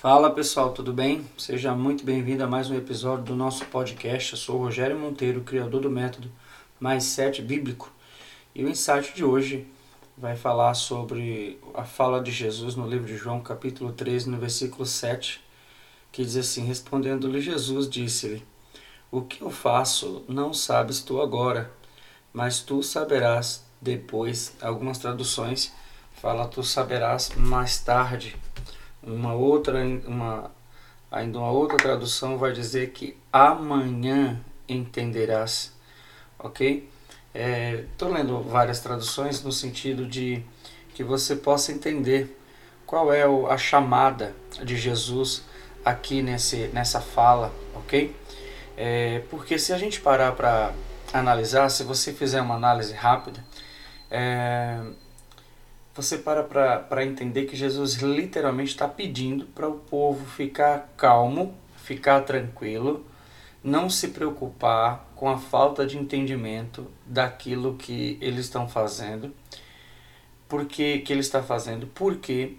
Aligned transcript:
Fala 0.00 0.30
pessoal, 0.30 0.72
tudo 0.72 0.94
bem? 0.94 1.28
Seja 1.36 1.74
muito 1.74 2.06
bem-vindo 2.06 2.42
a 2.42 2.46
mais 2.46 2.70
um 2.70 2.74
episódio 2.74 3.22
do 3.22 3.36
nosso 3.36 3.66
podcast. 3.66 4.32
Eu 4.32 4.38
sou 4.38 4.56
o 4.56 4.58
Rogério 4.60 4.98
Monteiro, 4.98 5.42
criador 5.42 5.82
do 5.82 5.90
método 5.90 6.32
Mais 6.80 7.04
Sete 7.04 7.42
Bíblico. 7.42 7.92
E 8.54 8.64
o 8.64 8.68
insight 8.70 9.14
de 9.14 9.22
hoje 9.22 9.66
vai 10.16 10.36
falar 10.36 10.72
sobre 10.72 11.60
a 11.74 11.84
fala 11.84 12.22
de 12.22 12.30
Jesus 12.30 12.74
no 12.76 12.88
livro 12.88 13.06
de 13.06 13.14
João, 13.18 13.42
capítulo 13.42 13.92
13, 13.92 14.30
no 14.30 14.38
versículo 14.38 14.86
7, 14.86 15.38
que 16.10 16.24
diz 16.24 16.34
assim: 16.34 16.64
Respondendo-lhe 16.64 17.38
Jesus, 17.38 17.86
disse-lhe: 17.86 18.42
O 19.10 19.20
que 19.20 19.42
eu 19.42 19.50
faço 19.50 20.24
não 20.26 20.54
sabes 20.54 21.02
tu 21.02 21.20
agora, 21.20 21.70
mas 22.32 22.60
tu 22.60 22.82
saberás 22.82 23.66
depois. 23.78 24.56
Algumas 24.62 24.96
traduções 24.96 25.70
fala 26.14 26.48
tu 26.48 26.62
saberás 26.62 27.32
mais 27.36 27.80
tarde. 27.80 28.34
Uma 29.02 29.34
outra, 29.34 29.82
uma, 30.06 30.50
ainda 31.10 31.38
uma 31.38 31.50
outra 31.50 31.76
tradução 31.76 32.36
vai 32.36 32.52
dizer 32.52 32.90
que 32.90 33.16
amanhã 33.32 34.40
entenderás, 34.68 35.72
ok? 36.38 36.88
Estou 37.92 38.10
é, 38.10 38.18
lendo 38.18 38.42
várias 38.42 38.80
traduções 38.80 39.42
no 39.42 39.52
sentido 39.52 40.06
de 40.06 40.42
que 40.94 41.04
você 41.04 41.36
possa 41.36 41.72
entender 41.72 42.36
qual 42.84 43.12
é 43.12 43.22
a 43.22 43.56
chamada 43.56 44.34
de 44.64 44.76
Jesus 44.76 45.44
aqui 45.84 46.22
nesse, 46.22 46.68
nessa 46.68 47.00
fala, 47.00 47.52
ok? 47.74 48.14
É, 48.76 49.22
porque 49.30 49.58
se 49.58 49.72
a 49.72 49.78
gente 49.78 50.00
parar 50.00 50.32
para 50.32 50.72
analisar, 51.12 51.68
se 51.68 51.84
você 51.84 52.12
fizer 52.12 52.40
uma 52.40 52.54
análise 52.56 52.92
rápida, 52.92 53.44
é, 54.10 54.80
você 56.00 56.18
para 56.18 56.42
para 56.42 57.04
entender 57.04 57.44
que 57.44 57.54
Jesus 57.54 57.94
literalmente 57.96 58.70
está 58.70 58.88
pedindo 58.88 59.46
para 59.46 59.68
o 59.68 59.74
povo 59.74 60.24
ficar 60.26 60.92
calmo, 60.96 61.54
ficar 61.76 62.22
tranquilo, 62.22 63.04
não 63.62 63.90
se 63.90 64.08
preocupar 64.08 65.10
com 65.14 65.28
a 65.28 65.36
falta 65.36 65.86
de 65.86 65.98
entendimento 65.98 66.86
daquilo 67.04 67.74
que 67.74 68.16
eles 68.20 68.46
estão 68.46 68.68
fazendo, 68.68 69.34
porque 70.48 70.98
que 71.00 71.12
ele 71.12 71.20
está 71.20 71.42
fazendo, 71.42 71.86
porque 71.88 72.56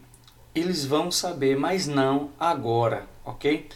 eles 0.54 0.86
vão 0.86 1.10
saber, 1.10 1.58
mas 1.58 1.88
não 1.88 2.30
agora, 2.40 3.08
ok? 3.26 3.68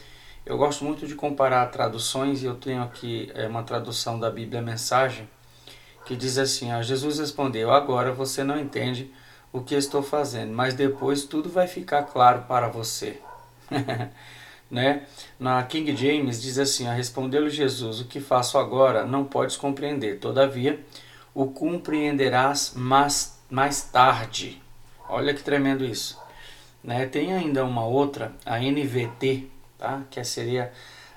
Eu 0.46 0.58
gosto 0.58 0.86
muito 0.86 1.08
de 1.08 1.16
comparar 1.16 1.66
traduções 1.68 2.44
e 2.44 2.46
eu 2.46 2.56
tenho 2.56 2.84
aqui 2.84 3.32
é, 3.34 3.48
uma 3.48 3.64
tradução 3.64 4.20
da 4.20 4.30
Bíblia 4.30 4.62
Mensagem 4.62 5.28
que 6.06 6.16
diz 6.16 6.38
assim: 6.38 6.72
ó, 6.72 6.82
Jesus 6.84 7.18
respondeu: 7.18 7.72
Agora 7.72 8.14
você 8.14 8.44
não 8.44 8.60
entende 8.60 9.12
o 9.56 9.62
que 9.62 9.74
estou 9.74 10.04
fazendo, 10.04 10.54
mas 10.54 10.74
depois 10.74 11.24
tudo 11.24 11.50
vai 11.50 11.66
ficar 11.66 12.04
claro 12.04 12.42
para 12.42 12.68
você. 12.68 13.22
né? 14.70 15.04
Na 15.40 15.64
King 15.64 15.96
James 15.96 16.42
diz 16.42 16.60
assim: 16.60 16.86
Respondeu-lhe 16.90 17.50
Jesus: 17.50 18.02
O 18.02 18.06
que 18.06 18.20
faço 18.20 18.58
agora 18.58 19.06
não 19.06 19.24
podes 19.24 19.56
compreender, 19.56 20.20
todavia 20.20 20.84
o 21.34 21.48
compreenderás 21.48 22.74
mais, 22.76 23.40
mais 23.50 23.82
tarde. 23.84 24.62
Olha 25.08 25.34
que 25.34 25.42
tremendo 25.42 25.86
isso. 25.86 26.20
Né? 26.84 27.06
Tem 27.06 27.34
ainda 27.34 27.64
uma 27.64 27.86
outra, 27.86 28.34
a 28.46 28.60
NVT, 28.60 29.48
tá? 29.78 30.04
que 30.12 30.22
seria 30.26 30.72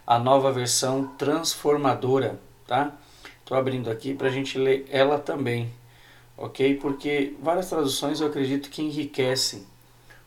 a 0.07 0.17
nova 0.17 0.53
versão 0.53 1.09
transformadora. 1.19 2.39
Tá? 2.69 2.93
Estou 3.41 3.59
abrindo 3.59 3.91
aqui 3.91 4.15
para 4.15 4.29
a 4.29 4.33
gente 4.33 4.59
ler 4.59 4.87
ela 4.91 5.19
também 5.19 5.73
ok? 6.39 6.77
Porque 6.77 7.35
várias 7.43 7.69
traduções 7.69 8.21
eu 8.21 8.29
acredito 8.29 8.71
que 8.71 8.81
enriquecem 8.81 9.67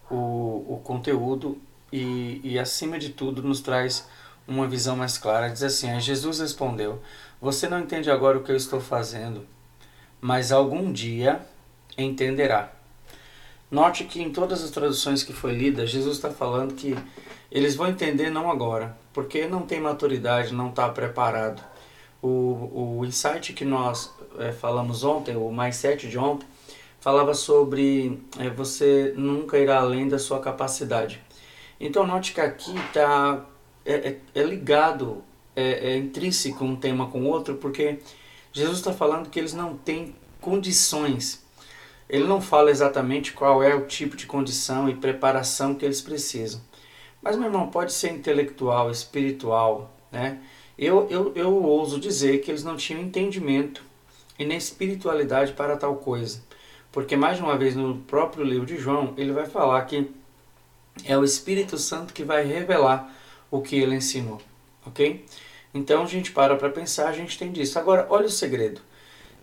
o, 0.10 0.66
o 0.68 0.82
conteúdo 0.84 1.58
e, 1.92 2.42
e, 2.44 2.60
acima 2.60 3.00
de 3.00 3.10
tudo, 3.10 3.42
nos 3.42 3.62
traz 3.62 4.08
uma 4.48 4.68
visão 4.68 4.96
mais 4.96 5.18
clara. 5.18 5.50
Diz 5.50 5.64
assim: 5.64 6.00
Jesus 6.00 6.40
respondeu: 6.40 7.02
Você 7.42 7.68
não 7.68 7.80
entende 7.80 8.12
agora 8.12 8.38
o 8.38 8.44
que 8.44 8.52
eu 8.52 8.56
estou 8.56 8.80
fazendo, 8.80 9.46
mas 10.20 10.52
algum 10.52 10.92
dia 10.92 11.42
entenderá. 11.98 12.72
Note 13.70 14.04
que 14.04 14.22
em 14.22 14.32
todas 14.32 14.62
as 14.64 14.70
traduções 14.70 15.24
que 15.24 15.32
foi 15.32 15.54
lida, 15.54 15.88
Jesus 15.88 16.18
está 16.18 16.30
falando 16.30 16.76
que 16.76 16.94
eles 17.50 17.76
vão 17.76 17.88
entender 17.88 18.30
não 18.30 18.52
agora, 18.52 18.98
porque 19.14 19.48
não 19.48 19.62
tem 19.62 19.80
maturidade, 19.80 20.54
não 20.54 20.70
está 20.70 20.90
preparado. 20.90 21.64
O, 22.22 23.00
o 23.00 23.06
insight 23.06 23.54
que 23.54 23.66
nós 23.66 24.14
é, 24.40 24.52
falamos 24.52 25.04
ontem, 25.04 25.36
o 25.36 25.52
mais 25.52 25.76
sete 25.76 26.08
de 26.08 26.18
ontem, 26.18 26.48
falava 27.00 27.34
sobre 27.34 28.22
é, 28.40 28.50
você 28.50 29.14
nunca 29.18 29.58
irá 29.58 29.80
além 29.80 30.08
da 30.08 30.20
sua 30.20 30.40
capacidade. 30.40 31.22
Então 31.80 32.06
note 32.06 32.34
que 32.34 32.42
aqui 32.42 32.74
tá, 32.94 33.46
é, 33.86 33.94
é, 33.94 34.18
é 34.36 34.44
ligado, 34.44 35.24
é, 35.56 35.94
é 35.94 35.98
intrínseco 35.98 36.64
um 36.64 36.76
tema 36.76 37.08
com 37.08 37.22
o 37.22 37.28
outro, 37.28 37.56
porque 37.56 38.00
Jesus 38.54 38.78
está 38.78 38.94
falando 38.94 39.30
que 39.30 39.40
eles 39.40 39.54
não 39.54 39.76
têm 39.76 40.16
condições. 40.40 41.44
Ele 42.08 42.26
não 42.26 42.42
fala 42.42 42.70
exatamente 42.70 43.32
qual 43.32 43.64
é 43.64 43.74
o 43.74 43.86
tipo 43.86 44.18
de 44.18 44.26
condição 44.26 44.90
e 44.90 44.96
preparação 44.96 45.74
que 45.74 45.86
eles 45.86 46.02
precisam. 46.02 46.62
Mas, 47.22 47.38
meu 47.38 47.46
irmão, 47.46 47.68
pode 47.68 47.94
ser 47.94 48.12
intelectual, 48.12 48.92
espiritual, 48.92 49.96
né? 50.12 50.40
Eu, 50.78 51.08
eu, 51.10 51.32
eu 51.36 51.64
ouso 51.64 52.00
dizer 52.00 52.40
que 52.40 52.50
eles 52.50 52.64
não 52.64 52.76
tinham 52.76 53.02
entendimento 53.02 53.84
e 54.42 54.46
nem 54.46 54.58
espiritualidade 54.58 55.54
para 55.54 55.78
tal 55.78 55.96
coisa. 55.98 56.42
Porque, 56.92 57.16
mais 57.16 57.40
uma 57.40 57.56
vez, 57.56 57.76
no 57.76 58.00
próprio 58.00 58.44
livro 58.44 58.66
de 58.66 58.76
João, 58.76 59.14
ele 59.16 59.32
vai 59.32 59.46
falar 59.46 59.86
que 59.86 60.10
é 61.06 61.16
o 61.16 61.24
Espírito 61.24 61.78
Santo 61.78 62.12
que 62.12 62.24
vai 62.24 62.44
revelar 62.44 63.14
o 63.52 63.62
que 63.62 63.76
ele 63.76 63.96
ensinou. 63.96 64.42
Ok? 64.86 65.24
Então 65.74 66.04
a 66.04 66.06
gente 66.08 66.32
para 66.32 66.56
para 66.56 66.72
pensar, 66.72 67.08
a 67.08 67.14
gente 67.14 67.38
tem 67.38 67.52
disso. 67.52 67.78
Agora, 67.78 68.08
olha 68.10 68.26
o 68.26 68.32
segredo. 68.32 68.82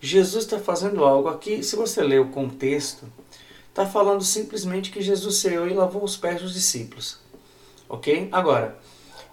Jesus 0.01 0.43
está 0.43 0.59
fazendo 0.59 1.03
algo 1.03 1.29
aqui, 1.29 1.63
se 1.63 1.77
você 1.77 2.03
ler 2.03 2.19
o 2.19 2.29
contexto, 2.29 3.05
está 3.69 3.85
falando 3.85 4.23
simplesmente 4.23 4.91
que 4.91 5.01
Jesus 5.01 5.37
saiu 5.37 5.65
e 5.67 5.73
lavou 5.73 6.03
os 6.03 6.17
pés 6.17 6.41
dos 6.41 6.53
discípulos. 6.53 7.19
Ok? 7.87 8.27
Agora, 8.31 8.77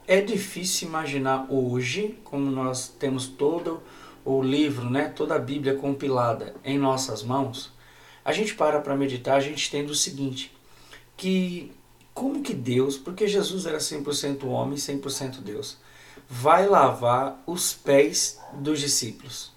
é 0.07 0.21
difícil 0.21 0.89
imaginar 0.89 1.47
hoje, 1.51 2.17
como 2.25 2.51
nós 2.51 2.89
temos 2.89 3.27
todo 3.27 3.83
o 4.27 4.43
livro, 4.43 4.91
né, 4.91 5.09
toda 5.09 5.37
a 5.37 5.39
Bíblia 5.39 5.77
compilada 5.77 6.53
em 6.65 6.77
nossas 6.77 7.23
mãos, 7.23 7.73
a 8.25 8.33
gente 8.33 8.55
para 8.55 8.81
para 8.81 8.97
meditar, 8.97 9.37
a 9.37 9.41
gente 9.41 9.71
tem 9.71 9.85
o 9.85 9.95
seguinte, 9.95 10.53
que 11.17 11.73
como 12.13 12.43
que 12.43 12.53
Deus, 12.53 12.99
porque 12.99 13.29
Jesus 13.29 13.67
era 13.67 13.79
100% 13.79 14.45
homem 14.47 14.75
e 14.75 14.81
100% 14.81 15.41
Deus, 15.43 15.77
vai 16.29 16.67
lavar 16.67 17.41
os 17.47 17.73
pés 17.73 18.41
dos 18.55 18.81
discípulos? 18.81 19.53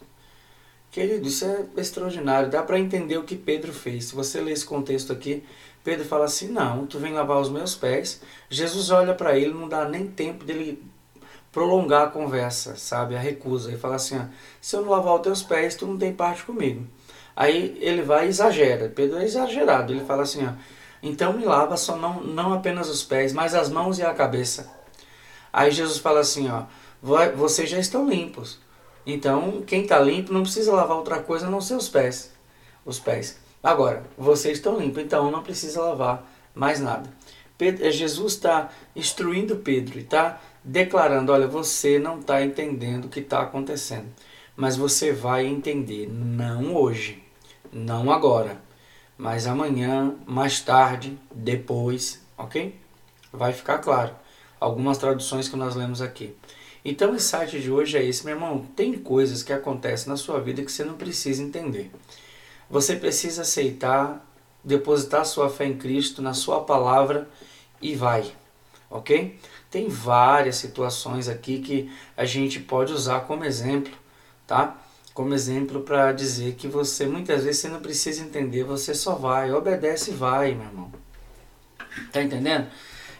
Querido, 0.92 1.28
isso 1.28 1.46
é 1.46 1.66
extraordinário. 1.78 2.50
Dá 2.50 2.62
para 2.62 2.80
entender 2.80 3.18
o 3.18 3.24
que 3.24 3.36
Pedro 3.36 3.72
fez. 3.72 4.06
Se 4.06 4.16
você 4.16 4.42
ler 4.42 4.54
esse 4.54 4.66
contexto 4.66 5.14
aqui, 5.14 5.44
Pedro 5.84 6.04
fala 6.06 6.26
assim: 6.26 6.50
Não, 6.50 6.86
tu 6.86 7.00
vem 7.00 7.14
lavar 7.14 7.40
os 7.40 7.50
meus 7.50 7.76
pés. 7.76 8.22
Jesus 8.50 8.90
olha 8.90 9.14
para 9.14 9.38
ele, 9.38 9.54
não 9.54 9.70
dá 9.70 9.88
nem 9.88 10.08
tempo 10.08 10.44
dele 10.44 10.84
prolongar 11.52 12.08
a 12.08 12.12
conversa, 12.12 12.76
sabe? 12.76 13.16
A 13.16 13.20
recusa. 13.20 13.70
Ele 13.70 13.78
fala 13.78 13.96
assim: 13.96 14.18
ó, 14.18 14.24
Se 14.62 14.76
eu 14.76 14.82
não 14.82 14.90
lavar 14.90 15.16
os 15.16 15.22
teus 15.22 15.44
pés, 15.44 15.76
tu 15.76 15.86
não 15.86 15.98
tem 15.98 16.14
parte 16.14 16.44
comigo. 16.44 16.86
Aí 17.36 17.78
ele 17.82 18.02
vai 18.02 18.26
e 18.26 18.30
exagera. 18.30 18.90
Pedro 18.90 19.18
é 19.18 19.24
exagerado. 19.24 19.94
Ele 19.94 20.06
fala 20.06 20.24
assim: 20.24 20.46
ó, 20.46 20.52
Então 21.02 21.34
me 21.34 21.46
lava 21.46 21.78
só 21.78 21.96
não, 21.96 22.22
não 22.22 22.54
apenas 22.54 22.90
os 22.90 23.04
pés, 23.04 23.34
mas 23.34 23.56
as 23.56 23.70
mãos 23.70 24.00
e 24.00 24.04
a 24.04 24.14
cabeça. 24.14 24.72
Aí 25.52 25.72
Jesus 25.72 25.98
fala 26.00 26.20
assim: 26.20 26.50
ó, 26.50 26.64
Vocês 27.36 27.70
já 27.70 27.80
estão 27.80 28.08
limpos. 28.08 28.60
Então, 29.06 29.64
quem 29.66 29.84
está 29.84 30.00
limpo 30.00 30.32
não 30.32 30.44
precisa 30.44 30.74
lavar 30.74 30.98
outra 30.98 31.20
coisa 31.20 31.48
a 31.48 31.50
não 31.50 31.62
ser 31.62 31.76
os 31.76 31.90
pés. 31.90 32.32
Os 32.86 33.00
pés. 33.00 33.40
Agora, 33.62 34.04
vocês 34.18 34.58
estão 34.58 34.78
limpos, 34.78 35.04
então 35.04 35.32
não 35.32 35.42
precisa 35.42 35.82
lavar 35.82 36.30
mais 36.54 36.80
nada. 36.80 37.10
Pedro, 37.58 37.92
Jesus 37.92 38.34
está 38.34 38.70
instruindo 38.96 39.58
Pedro 39.58 40.00
e 40.00 40.02
está 40.02 40.40
declarando: 40.64 41.32
olha, 41.32 41.48
você 41.48 42.00
não 42.00 42.20
está 42.20 42.44
entendendo 42.44 43.06
o 43.06 43.10
que 43.10 43.20
está 43.20 43.42
acontecendo, 43.42 44.08
mas 44.56 44.76
você 44.76 45.12
vai 45.12 45.46
entender, 45.46 46.08
não 46.08 46.76
hoje, 46.76 47.24
não 47.72 48.12
agora, 48.12 48.62
mas 49.18 49.48
amanhã, 49.48 50.16
mais 50.26 50.62
tarde, 50.62 51.18
depois, 51.34 52.22
ok? 52.38 52.76
Vai 53.32 53.54
ficar 53.54 53.80
claro. 53.80 54.16
Algumas 54.60 54.98
traduções 54.98 55.48
que 55.48 55.56
nós 55.56 55.76
lemos 55.76 56.02
aqui. 56.02 56.36
Então, 56.84 57.12
o 57.12 57.16
insight 57.16 57.60
de 57.60 57.70
hoje 57.70 57.98
é 57.98 58.04
esse, 58.04 58.26
meu 58.26 58.36
irmão. 58.36 58.66
Tem 58.76 58.94
coisas 58.94 59.44
que 59.44 59.54
acontecem 59.54 60.10
na 60.10 60.18
sua 60.18 60.40
vida 60.40 60.64
que 60.64 60.72
você 60.72 60.84
não 60.84 60.96
precisa 60.96 61.44
entender. 61.44 61.92
Você 62.70 62.96
precisa 62.96 63.42
aceitar, 63.42 64.26
depositar 64.64 65.26
sua 65.26 65.50
fé 65.50 65.66
em 65.66 65.78
Cristo, 65.78 66.22
na 66.22 66.34
sua 66.34 66.64
palavra 66.64 67.28
e 67.82 67.96
vai, 67.96 68.32
ok? 68.90 69.40
Tem 69.70 69.88
várias 69.88 70.56
situações 70.56 71.30
aqui 71.30 71.60
que 71.60 71.92
a 72.18 72.26
gente 72.26 72.60
pode 72.60 72.92
usar 72.92 73.22
como 73.22 73.46
exemplo, 73.46 73.94
tá? 74.48 74.76
Como 75.14 75.34
exemplo 75.34 75.82
para 75.82 76.12
dizer 76.12 76.56
que 76.56 76.68
você 76.68 77.06
muitas 77.06 77.44
vezes 77.44 77.62
você 77.62 77.68
não 77.68 77.80
precisa 77.80 78.24
entender, 78.24 78.64
você 78.64 78.96
só 78.96 79.16
vai, 79.16 79.52
obedece 79.52 80.12
e 80.12 80.14
vai, 80.14 80.54
meu 80.54 80.66
irmão. 80.66 80.92
Tá 82.12 82.22
entendendo? 82.22 82.68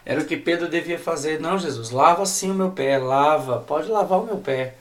Era 0.04 0.20
o 0.20 0.24
que 0.24 0.36
Pedro 0.36 0.68
devia 0.68 0.98
fazer. 0.98 1.40
Não, 1.40 1.58
Jesus, 1.58 1.90
lava 1.90 2.24
sim 2.26 2.50
o 2.50 2.54
meu 2.54 2.70
pé, 2.70 2.98
lava, 2.98 3.60
pode 3.60 3.88
lavar 3.88 4.20
o 4.20 4.26
meu 4.26 4.38
pé. 4.38 4.74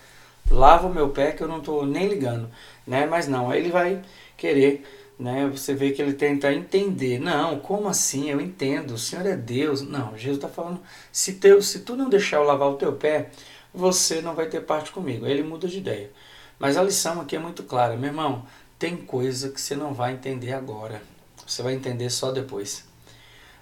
Lava 0.50 0.88
o 0.88 0.94
meu 0.94 1.10
pé 1.10 1.32
que 1.32 1.44
eu 1.44 1.48
não 1.48 1.60
estou 1.60 1.86
nem 1.86 2.08
ligando, 2.08 2.50
né? 2.88 3.06
Mas 3.06 3.28
não, 3.28 3.52
aí 3.52 3.60
ele 3.60 3.70
vai 3.70 4.02
querer, 4.36 4.84
né? 5.20 5.48
Você 5.50 5.74
vê 5.76 5.92
que 5.92 6.02
ele 6.02 6.14
tenta 6.14 6.52
entender. 6.52 7.20
Não, 7.20 7.60
como 7.60 7.90
assim? 7.90 8.30
Eu 8.30 8.40
entendo, 8.40 8.92
o 8.92 8.98
Senhor 8.98 9.26
é 9.26 9.36
Deus. 9.36 9.82
Não, 9.82 10.18
Jesus 10.18 10.38
está 10.38 10.48
falando, 10.48 10.80
se, 11.12 11.34
teu, 11.34 11.62
se 11.62 11.80
tu 11.82 11.96
não 11.96 12.10
deixar 12.10 12.38
eu 12.38 12.44
lavar 12.44 12.70
o 12.70 12.78
teu 12.78 12.94
pé, 12.94 13.30
você 13.74 14.22
não 14.22 14.34
vai 14.34 14.48
ter 14.48 14.62
parte 14.62 14.92
comigo. 14.92 15.26
Aí 15.26 15.34
ele 15.34 15.44
muda 15.44 15.68
de 15.68 15.78
ideia. 15.78 16.10
Mas 16.58 16.78
a 16.78 16.84
lição 16.84 17.20
aqui 17.20 17.36
é 17.36 17.40
muito 17.40 17.64
clara, 17.64 17.98
meu 17.98 18.10
irmão. 18.10 18.46
Tem 18.78 18.96
coisa 18.96 19.50
que 19.50 19.60
você 19.60 19.76
não 19.76 19.94
vai 19.94 20.14
entender 20.14 20.54
agora. 20.54 21.02
Você 21.46 21.62
vai 21.62 21.74
entender 21.74 22.10
só 22.10 22.32
depois. 22.32 22.88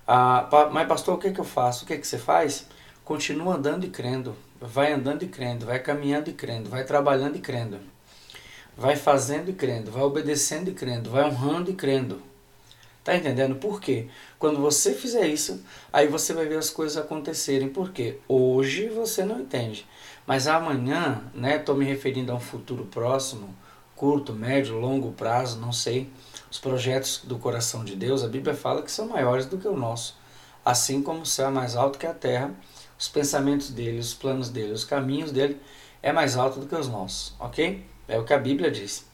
Ah, 0.07 0.47
mas 0.71 0.87
pastor, 0.87 1.15
o 1.15 1.17
que, 1.17 1.27
é 1.27 1.31
que 1.31 1.39
eu 1.39 1.45
faço? 1.45 1.83
O 1.83 1.87
que, 1.87 1.93
é 1.93 1.97
que 1.97 2.07
você 2.07 2.17
faz? 2.17 2.67
Continua 3.03 3.55
andando 3.55 3.85
e 3.85 3.89
crendo. 3.89 4.35
Vai 4.61 4.93
andando 4.93 5.23
e 5.23 5.27
crendo. 5.27 5.65
Vai 5.65 5.79
caminhando 5.79 6.29
e 6.29 6.33
crendo. 6.33 6.69
Vai 6.69 6.83
trabalhando 6.83 7.35
e 7.35 7.39
crendo. 7.39 7.79
Vai 8.77 8.95
fazendo 8.95 9.49
e 9.49 9.53
crendo. 9.53 9.91
Vai 9.91 10.03
obedecendo 10.03 10.69
e 10.69 10.73
crendo. 10.73 11.09
Vai 11.09 11.23
honrando 11.23 11.71
e 11.71 11.73
crendo. 11.73 12.21
Tá 13.03 13.15
entendendo? 13.15 13.55
Por 13.55 13.81
quê? 13.81 14.07
Quando 14.37 14.59
você 14.59 14.93
fizer 14.93 15.27
isso, 15.27 15.63
aí 15.91 16.07
você 16.07 16.33
vai 16.33 16.45
ver 16.45 16.57
as 16.57 16.69
coisas 16.69 16.97
acontecerem. 16.97 17.69
Por 17.69 17.91
quê? 17.91 18.19
Hoje 18.27 18.89
você 18.89 19.23
não 19.23 19.39
entende. 19.39 19.87
Mas 20.25 20.47
amanhã, 20.47 21.23
né? 21.33 21.55
Estou 21.57 21.75
me 21.75 21.85
referindo 21.85 22.31
a 22.31 22.35
um 22.35 22.39
futuro 22.39 22.85
próximo, 22.85 23.55
curto, 23.95 24.33
médio, 24.33 24.77
longo 24.77 25.11
prazo, 25.13 25.59
não 25.59 25.71
sei 25.71 26.09
os 26.49 26.59
projetos 26.59 27.21
do 27.23 27.37
coração 27.37 27.83
de 27.83 27.95
Deus, 27.95 28.23
a 28.23 28.27
Bíblia 28.27 28.55
fala 28.55 28.81
que 28.81 28.91
são 28.91 29.07
maiores 29.07 29.45
do 29.45 29.57
que 29.57 29.67
o 29.67 29.75
nosso. 29.75 30.17
Assim 30.63 31.01
como 31.01 31.21
o 31.21 31.25
céu 31.25 31.47
é 31.47 31.51
mais 31.51 31.75
alto 31.75 31.99
que 31.99 32.05
a 32.05 32.13
terra, 32.13 32.53
os 32.97 33.07
pensamentos 33.07 33.69
dele, 33.69 33.99
os 33.99 34.13
planos 34.13 34.49
dele, 34.49 34.73
os 34.73 34.83
caminhos 34.83 35.31
dele 35.31 35.59
é 36.01 36.11
mais 36.11 36.37
alto 36.37 36.59
do 36.59 36.65
que 36.65 36.75
os 36.75 36.87
nossos, 36.87 37.35
ok? 37.39 37.85
É 38.07 38.17
o 38.17 38.23
que 38.23 38.33
a 38.33 38.39
Bíblia 38.39 38.71
diz. 38.71 39.05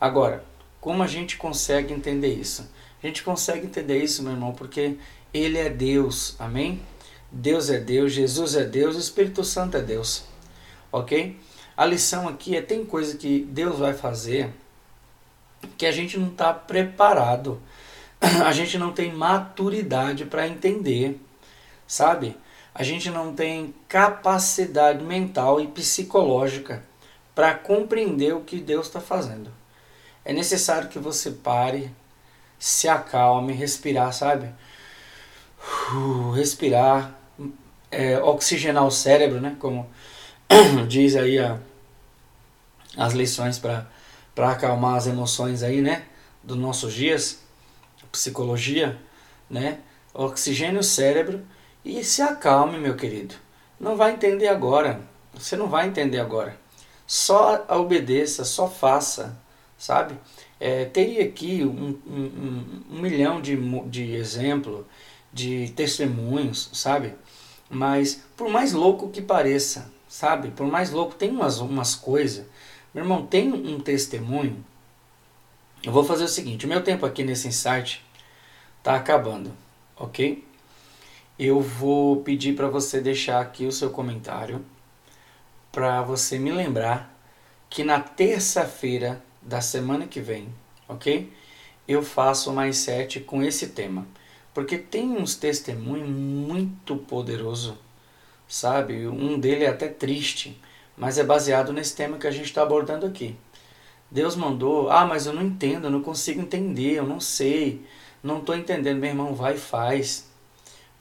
Agora, 0.00 0.44
como 0.80 1.02
a 1.02 1.06
gente 1.06 1.36
consegue 1.36 1.94
entender 1.94 2.34
isso? 2.34 2.70
A 3.02 3.06
gente 3.06 3.22
consegue 3.22 3.66
entender 3.66 4.02
isso, 4.02 4.22
meu 4.22 4.32
irmão, 4.32 4.52
porque 4.52 4.96
ele 5.32 5.58
é 5.58 5.70
Deus, 5.70 6.36
amém? 6.38 6.80
Deus 7.30 7.70
é 7.70 7.78
Deus, 7.78 8.12
Jesus 8.12 8.54
é 8.54 8.64
Deus, 8.64 8.96
o 8.96 9.00
Espírito 9.00 9.42
Santo 9.42 9.76
é 9.76 9.82
Deus, 9.82 10.24
ok? 10.92 11.38
A 11.76 11.84
lição 11.84 12.28
aqui 12.28 12.56
é: 12.56 12.62
tem 12.62 12.84
coisa 12.84 13.16
que 13.16 13.40
Deus 13.50 13.78
vai 13.78 13.94
fazer 13.94 14.52
que 15.76 15.86
a 15.86 15.90
gente 15.90 16.18
não 16.18 16.28
está 16.28 16.52
preparado, 16.52 17.60
a 18.20 18.52
gente 18.52 18.78
não 18.78 18.92
tem 18.92 19.12
maturidade 19.12 20.26
para 20.26 20.46
entender, 20.46 21.20
sabe? 21.86 22.36
A 22.74 22.82
gente 22.82 23.08
não 23.10 23.34
tem 23.34 23.74
capacidade 23.88 25.02
mental 25.02 25.60
e 25.60 25.66
psicológica 25.66 26.82
para 27.34 27.54
compreender 27.54 28.34
o 28.34 28.40
que 28.40 28.60
Deus 28.60 28.86
está 28.86 29.00
fazendo. 29.00 29.50
É 30.24 30.32
necessário 30.32 30.88
que 30.88 30.98
você 30.98 31.30
pare, 31.30 31.90
se 32.58 32.88
acalme, 32.88 33.52
respirar, 33.52 34.12
sabe? 34.12 34.50
Uh, 35.92 36.30
respirar, 36.30 37.14
é, 37.90 38.18
oxigenar 38.18 38.86
o 38.86 38.90
cérebro, 38.90 39.40
né? 39.40 39.56
Como 39.58 39.90
diz 40.88 41.16
aí 41.16 41.38
a, 41.38 41.58
as 42.96 43.12
lições 43.12 43.58
para 43.58 43.86
acalmar 44.36 44.96
as 44.96 45.06
emoções 45.06 45.62
aí, 45.62 45.80
né, 45.80 46.04
dos 46.42 46.56
nossos 46.56 46.92
dias, 46.92 47.40
psicologia, 48.12 48.98
né? 49.50 49.78
Oxigênio 50.12 50.80
o 50.80 50.84
cérebro 50.84 51.44
e 51.84 52.04
se 52.04 52.22
acalme, 52.22 52.78
meu 52.78 52.94
querido. 52.96 53.34
Não 53.78 53.96
vai 53.96 54.12
entender 54.12 54.48
agora. 54.48 55.00
Você 55.34 55.56
não 55.56 55.68
vai 55.68 55.88
entender 55.88 56.20
agora. 56.20 56.56
Só 57.06 57.64
obedeça, 57.68 58.44
só 58.44 58.68
faça, 58.68 59.38
sabe? 59.78 60.16
É, 60.58 60.86
teria 60.86 61.24
aqui 61.24 61.64
um, 61.64 61.98
um, 62.06 62.84
um, 62.90 63.00
milhão 63.00 63.40
de, 63.40 63.56
de 63.88 64.14
exemplos, 64.14 64.84
de 65.32 65.70
testemunhos, 65.76 66.70
sabe? 66.72 67.14
Mas 67.68 68.22
por 68.36 68.48
mais 68.48 68.72
louco 68.72 69.10
que 69.10 69.20
pareça, 69.20 69.92
sabe? 70.08 70.50
Por 70.50 70.66
mais 70.66 70.90
louco, 70.90 71.14
tem 71.14 71.30
umas, 71.30 71.58
umas 71.58 71.94
coisas 71.94 72.46
meu 72.94 73.02
irmão, 73.02 73.26
tem 73.26 73.52
um 73.52 73.80
testemunho. 73.80 74.64
Eu 75.82 75.90
vou 75.90 76.04
fazer 76.04 76.24
o 76.24 76.28
seguinte: 76.28 76.64
o 76.64 76.68
meu 76.68 76.80
tempo 76.80 77.04
aqui 77.04 77.24
nesse 77.24 77.48
insight 77.48 78.04
está 78.78 78.94
acabando, 78.94 79.50
ok? 79.96 80.44
Eu 81.36 81.60
vou 81.60 82.22
pedir 82.22 82.54
para 82.54 82.68
você 82.68 83.00
deixar 83.00 83.40
aqui 83.40 83.66
o 83.66 83.72
seu 83.72 83.90
comentário 83.90 84.64
para 85.74 86.00
você 86.02 86.38
me 86.38 86.52
lembrar 86.52 87.14
que 87.68 87.82
na 87.82 88.00
terça-feira 88.00 89.22
da 89.42 89.60
semana 89.60 90.06
que 90.06 90.20
vem, 90.20 90.48
ok? 90.88 91.32
Eu 91.86 92.02
faço 92.02 92.52
mais 92.52 92.78
sete 92.78 93.20
com 93.20 93.42
esse 93.42 93.68
tema. 93.68 94.06
Porque 94.54 94.78
tem 94.78 95.10
uns 95.10 95.34
testemunhos 95.34 96.08
muito 96.08 96.96
poderoso, 96.96 97.76
sabe? 98.48 99.06
Um 99.08 99.38
dele 99.38 99.64
é 99.64 99.68
até 99.68 99.88
triste 99.88 100.58
mas 100.96 101.18
é 101.18 101.24
baseado 101.24 101.72
nesse 101.72 101.94
tema 101.94 102.18
que 102.18 102.26
a 102.26 102.30
gente 102.30 102.46
está 102.46 102.62
abordando 102.62 103.06
aqui. 103.06 103.36
Deus 104.10 104.36
mandou, 104.36 104.90
ah, 104.90 105.04
mas 105.04 105.26
eu 105.26 105.32
não 105.32 105.42
entendo, 105.42 105.86
eu 105.86 105.90
não 105.90 106.02
consigo 106.02 106.40
entender, 106.40 106.92
eu 106.92 107.06
não 107.06 107.18
sei, 107.18 107.84
não 108.22 108.38
estou 108.38 108.56
entendendo. 108.56 108.98
Meu 108.98 109.10
irmão, 109.10 109.34
vai 109.34 109.54
e 109.54 109.58
faz, 109.58 110.30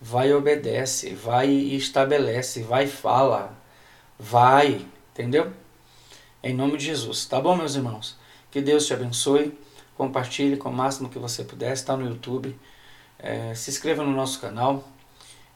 vai 0.02 0.30
e 0.30 0.34
obedece, 0.34 1.14
vai 1.14 1.50
e 1.50 1.76
estabelece, 1.76 2.64
vai 2.64 2.86
e 2.86 2.88
fala, 2.88 3.56
vai, 4.18 4.86
entendeu? 5.12 5.52
Em 6.42 6.54
nome 6.54 6.78
de 6.78 6.86
Jesus, 6.86 7.26
tá 7.26 7.40
bom, 7.40 7.56
meus 7.56 7.76
irmãos? 7.76 8.18
Que 8.52 8.62
Deus 8.62 8.86
te 8.86 8.94
abençoe, 8.94 9.58
compartilhe 9.96 10.58
com 10.58 10.70
o 10.70 10.74
máximo 10.74 11.10
que 11.10 11.18
você 11.18 11.44
puder, 11.44 11.74
está 11.74 11.96
no 11.96 12.06
YouTube, 12.06 12.56
é, 13.18 13.56
se 13.56 13.72
inscreva 13.72 14.04
no 14.04 14.12
nosso 14.12 14.40
canal, 14.40 14.84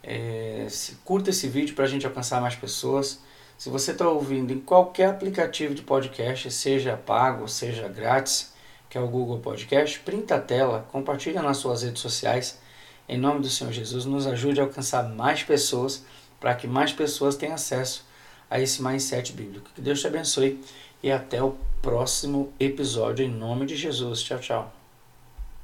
é, 0.02 0.66
se, 0.70 0.96
curta 1.04 1.30
esse 1.30 1.48
vídeo 1.48 1.74
para 1.74 1.84
a 1.84 1.88
gente 1.88 2.06
alcançar 2.06 2.40
mais 2.40 2.56
pessoas. 2.56 3.20
Se 3.56 3.68
você 3.68 3.92
está 3.92 4.08
ouvindo 4.08 4.52
em 4.52 4.60
qualquer 4.60 5.10
aplicativo 5.10 5.74
de 5.74 5.82
podcast, 5.82 6.50
seja 6.50 6.96
pago, 6.96 7.46
seja 7.48 7.88
grátis, 7.88 8.54
que 8.88 8.96
é 8.96 9.00
o 9.00 9.08
Google 9.08 9.40
Podcast, 9.40 9.98
printa 10.00 10.36
a 10.36 10.40
tela, 10.40 10.86
compartilha 10.90 11.42
nas 11.42 11.58
suas 11.58 11.82
redes 11.82 12.00
sociais. 12.00 12.60
Em 13.08 13.18
nome 13.18 13.40
do 13.40 13.50
Senhor 13.50 13.72
Jesus, 13.72 14.04
nos 14.06 14.26
ajude 14.26 14.60
a 14.60 14.64
alcançar 14.64 15.02
mais 15.08 15.42
pessoas, 15.42 16.04
para 16.40 16.54
que 16.54 16.66
mais 16.66 16.92
pessoas 16.92 17.36
tenham 17.36 17.54
acesso 17.54 18.07
a 18.50 18.60
esse 18.60 18.82
mindset 18.82 19.32
bíblico. 19.32 19.70
Que 19.74 19.80
Deus 19.80 20.00
te 20.00 20.06
abençoe 20.06 20.60
e 21.02 21.10
até 21.10 21.42
o 21.42 21.56
próximo 21.82 22.52
episódio 22.58 23.24
em 23.24 23.30
nome 23.30 23.66
de 23.66 23.76
Jesus. 23.76 24.22
Tchau, 24.22 24.38
tchau. 24.38 24.77